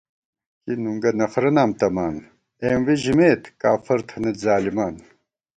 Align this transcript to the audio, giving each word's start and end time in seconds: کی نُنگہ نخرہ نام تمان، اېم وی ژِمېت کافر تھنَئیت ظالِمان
کی 0.63 0.73
نُنگہ 0.83 1.11
نخرہ 1.19 1.51
نام 1.55 1.71
تمان، 1.79 2.15
اېم 2.63 2.81
وی 2.85 2.95
ژِمېت 3.03 3.43
کافر 3.61 3.99
تھنَئیت 4.07 4.35
ظالِمان 4.43 4.95